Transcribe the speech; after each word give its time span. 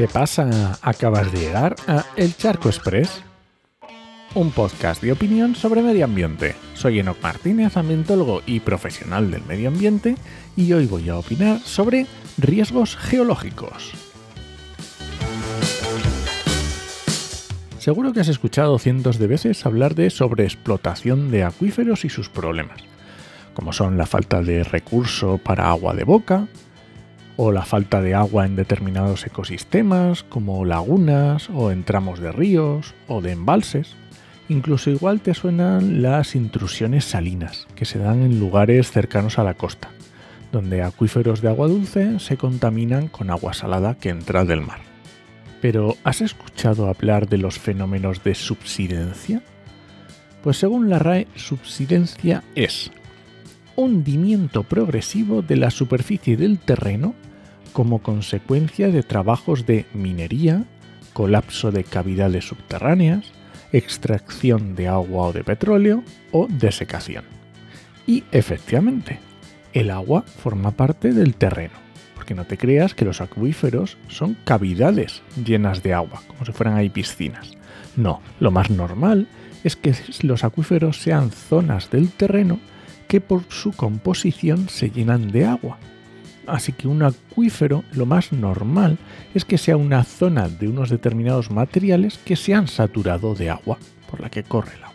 ¿Qué 0.00 0.08
pasa? 0.08 0.78
Acabas 0.80 1.30
de 1.30 1.40
llegar 1.40 1.76
a 1.86 2.06
El 2.16 2.34
Charco 2.34 2.70
Express, 2.70 3.22
un 4.34 4.50
podcast 4.50 5.02
de 5.02 5.12
opinión 5.12 5.54
sobre 5.54 5.82
medio 5.82 6.06
ambiente. 6.06 6.54
Soy 6.72 7.00
Enoc 7.00 7.22
Martínez, 7.22 7.76
ambientólogo 7.76 8.40
y 8.46 8.60
profesional 8.60 9.30
del 9.30 9.44
medio 9.44 9.68
ambiente, 9.68 10.16
y 10.56 10.72
hoy 10.72 10.86
voy 10.86 11.10
a 11.10 11.18
opinar 11.18 11.58
sobre 11.58 12.06
riesgos 12.38 12.96
geológicos. 12.96 13.92
Seguro 17.78 18.14
que 18.14 18.20
has 18.20 18.28
escuchado 18.28 18.78
cientos 18.78 19.18
de 19.18 19.26
veces 19.26 19.66
hablar 19.66 19.94
de 19.94 20.08
sobreexplotación 20.08 21.30
de 21.30 21.44
acuíferos 21.44 22.06
y 22.06 22.08
sus 22.08 22.30
problemas, 22.30 22.80
como 23.52 23.74
son 23.74 23.98
la 23.98 24.06
falta 24.06 24.40
de 24.40 24.64
recurso 24.64 25.36
para 25.36 25.68
agua 25.68 25.92
de 25.92 26.04
boca, 26.04 26.48
o 27.36 27.52
la 27.52 27.64
falta 27.64 28.00
de 28.00 28.14
agua 28.14 28.46
en 28.46 28.56
determinados 28.56 29.26
ecosistemas, 29.26 30.22
como 30.22 30.64
lagunas 30.64 31.48
o 31.50 31.70
en 31.70 31.84
tramos 31.84 32.20
de 32.20 32.32
ríos 32.32 32.94
o 33.08 33.20
de 33.20 33.32
embalses. 33.32 33.96
Incluso 34.48 34.90
igual 34.90 35.20
te 35.20 35.34
suenan 35.34 36.02
las 36.02 36.34
intrusiones 36.34 37.04
salinas, 37.04 37.66
que 37.76 37.84
se 37.84 37.98
dan 37.98 38.22
en 38.22 38.40
lugares 38.40 38.90
cercanos 38.90 39.38
a 39.38 39.44
la 39.44 39.54
costa, 39.54 39.90
donde 40.52 40.82
acuíferos 40.82 41.40
de 41.40 41.48
agua 41.48 41.68
dulce 41.68 42.18
se 42.18 42.36
contaminan 42.36 43.08
con 43.08 43.30
agua 43.30 43.54
salada 43.54 43.94
que 43.94 44.08
entra 44.08 44.44
del 44.44 44.60
mar. 44.60 44.80
Pero, 45.60 45.96
¿has 46.04 46.20
escuchado 46.20 46.88
hablar 46.88 47.28
de 47.28 47.38
los 47.38 47.58
fenómenos 47.58 48.24
de 48.24 48.34
subsidencia? 48.34 49.42
Pues 50.42 50.56
según 50.56 50.88
la 50.88 50.98
RAE, 50.98 51.28
subsidencia 51.36 52.42
es 52.54 52.90
hundimiento 53.76 54.62
progresivo 54.62 55.42
de 55.42 55.56
la 55.56 55.70
superficie 55.70 56.36
del 56.36 56.58
terreno 56.58 57.14
como 57.72 58.00
consecuencia 58.00 58.88
de 58.88 59.02
trabajos 59.02 59.66
de 59.66 59.86
minería, 59.94 60.64
colapso 61.12 61.70
de 61.70 61.84
cavidades 61.84 62.46
subterráneas, 62.46 63.32
extracción 63.72 64.74
de 64.74 64.88
agua 64.88 65.28
o 65.28 65.32
de 65.32 65.44
petróleo 65.44 66.02
o 66.32 66.48
desecación. 66.48 67.24
Y 68.06 68.24
efectivamente, 68.32 69.20
el 69.72 69.90
agua 69.90 70.22
forma 70.22 70.72
parte 70.72 71.12
del 71.12 71.34
terreno, 71.34 71.74
porque 72.14 72.34
no 72.34 72.44
te 72.44 72.58
creas 72.58 72.94
que 72.94 73.04
los 73.04 73.20
acuíferos 73.20 73.98
son 74.08 74.36
cavidades 74.44 75.22
llenas 75.44 75.82
de 75.82 75.94
agua, 75.94 76.22
como 76.26 76.44
si 76.44 76.52
fueran 76.52 76.76
ahí 76.76 76.90
piscinas. 76.90 77.52
No, 77.96 78.20
lo 78.40 78.50
más 78.50 78.70
normal 78.70 79.28
es 79.62 79.76
que 79.76 79.94
los 80.22 80.42
acuíferos 80.42 81.00
sean 81.00 81.30
zonas 81.30 81.90
del 81.90 82.10
terreno 82.10 82.58
que 83.10 83.20
por 83.20 83.42
su 83.50 83.72
composición 83.72 84.70
se 84.70 84.88
llenan 84.88 85.30
de 85.30 85.44
agua 85.44 85.78
Así 86.50 86.72
que 86.72 86.88
un 86.88 87.02
acuífero 87.02 87.84
lo 87.92 88.06
más 88.06 88.32
normal 88.32 88.98
es 89.34 89.44
que 89.44 89.56
sea 89.56 89.76
una 89.76 90.02
zona 90.02 90.48
de 90.48 90.68
unos 90.68 90.90
determinados 90.90 91.50
materiales 91.50 92.18
que 92.18 92.34
se 92.34 92.54
han 92.54 92.66
saturado 92.66 93.36
de 93.36 93.50
agua 93.50 93.78
por 94.10 94.20
la 94.20 94.30
que 94.30 94.42
corre 94.42 94.74
el 94.74 94.82
agua. 94.82 94.94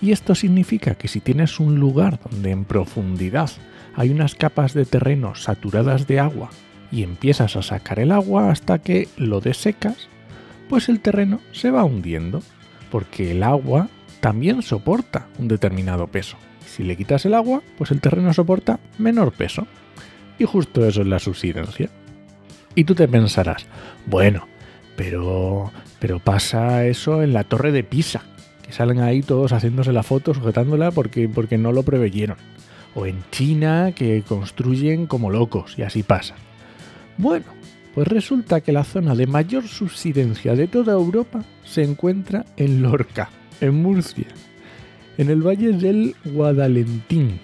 Y 0.00 0.12
esto 0.12 0.34
significa 0.34 0.94
que 0.94 1.08
si 1.08 1.20
tienes 1.20 1.60
un 1.60 1.78
lugar 1.78 2.18
donde 2.30 2.50
en 2.50 2.64
profundidad 2.64 3.50
hay 3.94 4.08
unas 4.08 4.34
capas 4.34 4.72
de 4.72 4.86
terreno 4.86 5.34
saturadas 5.34 6.06
de 6.06 6.18
agua 6.18 6.48
y 6.90 7.02
empiezas 7.02 7.56
a 7.56 7.62
sacar 7.62 7.98
el 7.98 8.10
agua 8.10 8.50
hasta 8.50 8.78
que 8.78 9.08
lo 9.18 9.40
desecas, 9.40 10.08
pues 10.70 10.88
el 10.88 11.00
terreno 11.00 11.40
se 11.52 11.70
va 11.70 11.84
hundiendo, 11.84 12.42
porque 12.90 13.32
el 13.32 13.42
agua 13.42 13.88
también 14.20 14.62
soporta 14.62 15.26
un 15.38 15.48
determinado 15.48 16.06
peso. 16.06 16.38
Si 16.66 16.82
le 16.82 16.96
quitas 16.96 17.26
el 17.26 17.34
agua, 17.34 17.62
pues 17.76 17.90
el 17.90 18.00
terreno 18.00 18.32
soporta 18.32 18.80
menor 18.98 19.32
peso. 19.32 19.66
Y 20.38 20.44
justo 20.44 20.86
eso 20.86 21.02
es 21.02 21.06
la 21.06 21.18
subsidencia. 21.18 21.90
Y 22.74 22.84
tú 22.84 22.94
te 22.94 23.08
pensarás, 23.08 23.66
bueno, 24.06 24.46
pero, 24.96 25.72
pero 25.98 26.18
pasa 26.20 26.86
eso 26.86 27.22
en 27.22 27.32
la 27.32 27.44
torre 27.44 27.72
de 27.72 27.82
Pisa, 27.82 28.22
que 28.64 28.72
salen 28.72 29.00
ahí 29.00 29.22
todos 29.22 29.52
haciéndose 29.52 29.92
la 29.92 30.02
foto, 30.02 30.32
sujetándola 30.34 30.90
porque, 30.90 31.28
porque 31.28 31.58
no 31.58 31.72
lo 31.72 31.82
preveyeron. 31.82 32.36
O 32.94 33.06
en 33.06 33.22
China, 33.30 33.92
que 33.94 34.22
construyen 34.22 35.06
como 35.06 35.30
locos, 35.30 35.78
y 35.78 35.82
así 35.82 36.02
pasa. 36.02 36.36
Bueno, 37.18 37.46
pues 37.94 38.06
resulta 38.08 38.60
que 38.60 38.72
la 38.72 38.84
zona 38.84 39.14
de 39.14 39.26
mayor 39.26 39.66
subsidencia 39.66 40.54
de 40.54 40.68
toda 40.68 40.92
Europa 40.92 41.44
se 41.64 41.82
encuentra 41.82 42.44
en 42.56 42.82
Lorca, 42.82 43.30
en 43.60 43.74
Murcia, 43.82 44.28
en 45.18 45.30
el 45.30 45.46
valle 45.46 45.72
del 45.72 46.14
Guadalentín, 46.24 47.38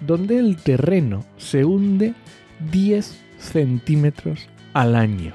donde 0.00 0.38
el 0.38 0.56
terreno 0.56 1.24
se 1.36 1.64
hunde 1.64 2.14
10 2.70 3.18
centímetros 3.38 4.48
al 4.72 4.96
año. 4.96 5.34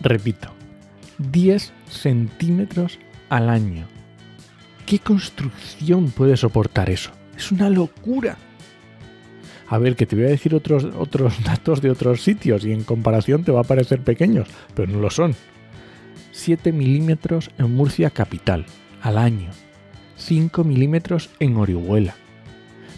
Repito, 0.00 0.48
10 1.18 1.72
centímetros 1.88 2.98
al 3.28 3.48
año. 3.50 3.86
¿Qué 4.86 4.98
construcción 4.98 6.10
puede 6.10 6.36
soportar 6.36 6.90
eso? 6.90 7.10
Es 7.36 7.52
una 7.52 7.70
locura. 7.70 8.36
A 9.68 9.78
ver, 9.78 9.94
que 9.94 10.06
te 10.06 10.16
voy 10.16 10.24
a 10.24 10.30
decir 10.30 10.54
otros, 10.54 10.84
otros 10.98 11.42
datos 11.44 11.80
de 11.80 11.90
otros 11.90 12.22
sitios 12.22 12.64
y 12.64 12.72
en 12.72 12.82
comparación 12.82 13.44
te 13.44 13.52
va 13.52 13.60
a 13.60 13.64
parecer 13.64 14.00
pequeños, 14.00 14.48
pero 14.74 14.90
no 14.90 15.00
lo 15.00 15.10
son. 15.10 15.34
7 16.32 16.72
milímetros 16.72 17.50
en 17.58 17.74
Murcia 17.74 18.10
capital 18.10 18.66
al 19.02 19.18
año. 19.18 19.50
5 20.20 20.64
milímetros 20.64 21.30
en 21.40 21.56
Orihuela. 21.56 22.14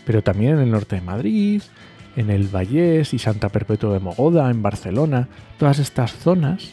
Pero 0.04 0.22
también 0.22 0.54
en 0.54 0.60
el 0.60 0.70
norte 0.70 0.96
de 0.96 1.02
Madrid, 1.02 1.62
en 2.16 2.30
el 2.30 2.48
Vallés 2.48 3.14
y 3.14 3.18
Santa 3.18 3.48
Perpetua 3.48 3.92
de 3.92 4.00
Mogoda, 4.00 4.50
en 4.50 4.62
Barcelona, 4.62 5.28
todas 5.58 5.78
estas 5.78 6.12
zonas 6.12 6.72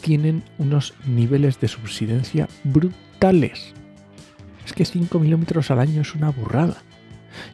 tienen 0.00 0.42
unos 0.58 0.94
niveles 1.06 1.60
de 1.60 1.68
subsidencia 1.68 2.48
brutales. 2.64 3.72
Es 4.66 4.72
que 4.72 4.84
5 4.84 5.18
milímetros 5.18 5.70
al 5.70 5.80
año 5.80 6.02
es 6.02 6.14
una 6.14 6.30
burrada. 6.30 6.76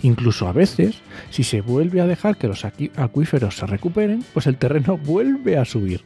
Incluso 0.03 0.49
a 0.49 0.53
veces, 0.53 1.01
si 1.31 1.45
se 1.45 1.61
vuelve 1.61 2.01
a 2.01 2.07
dejar 2.07 2.37
que 2.37 2.49
los 2.49 2.65
acuíferos 2.65 3.57
se 3.57 3.67
recuperen, 3.67 4.25
pues 4.35 4.47
el 4.47 4.57
terreno 4.57 4.99
vuelve 4.99 5.57
a 5.57 5.65
subir 5.65 6.03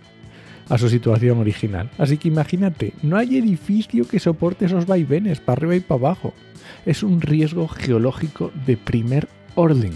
a 0.69 0.79
su 0.79 0.89
situación 0.89 1.39
original. 1.39 1.91
Así 1.99 2.19
que 2.19 2.29
imagínate, 2.29 2.93
no 3.03 3.17
hay 3.17 3.37
edificio 3.37 4.07
que 4.07 4.21
soporte 4.21 4.67
esos 4.67 4.87
vaivenes 4.87 5.41
para 5.41 5.59
arriba 5.59 5.77
y 5.77 5.81
para 5.81 5.99
abajo. 5.99 6.35
Es 6.87 7.03
un 7.03 7.21
riesgo 7.21 7.69
geológico 7.69 8.53
de 8.67 8.77
primer 8.77 9.29
orden 9.55 9.93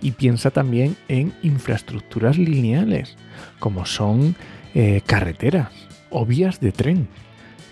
y 0.00 0.12
piensa 0.12 0.50
también 0.50 0.96
en 1.08 1.32
infraestructuras 1.42 2.38
lineales, 2.38 3.16
como 3.58 3.86
son 3.86 4.36
eh, 4.74 5.02
carreteras 5.04 5.72
o 6.10 6.24
vías 6.24 6.60
de 6.60 6.72
tren. 6.72 7.08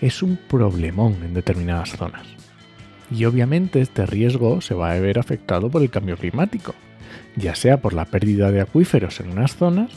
Es 0.01 0.23
un 0.23 0.37
problemón 0.37 1.17
en 1.25 1.35
determinadas 1.35 1.91
zonas. 1.91 2.27
Y 3.11 3.25
obviamente 3.25 3.81
este 3.81 4.05
riesgo 4.05 4.61
se 4.61 4.75
va 4.75 4.93
a 4.93 4.99
ver 4.99 5.19
afectado 5.19 5.71
por 5.71 5.83
el 5.83 5.91
cambio 5.91 6.17
climático, 6.17 6.75
ya 7.37 7.55
sea 7.55 7.81
por 7.81 7.93
la 7.93 8.05
pérdida 8.05 8.51
de 8.51 8.61
acuíferos 8.61 9.21
en 9.21 9.31
unas 9.31 9.57
zonas 9.57 9.91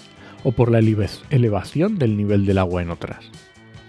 o 0.43 0.51
por 0.51 0.71
la 0.71 0.79
elevación 0.79 1.97
del 1.97 2.17
nivel 2.17 2.45
del 2.45 2.57
agua 2.57 2.81
en 2.81 2.91
otras. 2.91 3.25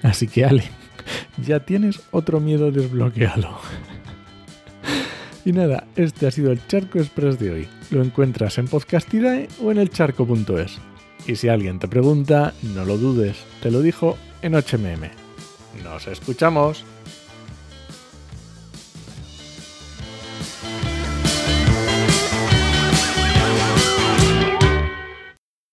Así 0.02 0.26
que 0.26 0.44
Ale, 0.44 0.64
ya 1.46 1.60
tienes 1.60 2.00
otro 2.10 2.40
miedo 2.40 2.70
desbloqueado. 2.70 3.58
Y 5.42 5.52
nada, 5.52 5.86
este 5.96 6.26
ha 6.26 6.30
sido 6.30 6.52
el 6.52 6.64
Charco 6.66 6.98
Express 6.98 7.38
de 7.38 7.50
hoy. 7.50 7.68
Lo 7.90 8.02
encuentras 8.02 8.58
en 8.58 8.68
Podcastidae 8.68 9.48
o 9.62 9.70
en 9.70 9.78
elcharco.es. 9.78 10.78
Y 11.26 11.36
si 11.36 11.48
alguien 11.48 11.78
te 11.78 11.88
pregunta, 11.88 12.52
no 12.74 12.84
lo 12.84 12.98
dudes, 12.98 13.38
te 13.62 13.70
lo 13.70 13.80
dijo 13.80 14.18
en 14.42 14.52
HMM. 14.52 15.10
¡Nos 15.82 16.06
escuchamos! 16.08 16.84